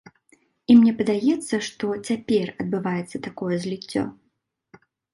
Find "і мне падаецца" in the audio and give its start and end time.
0.71-1.55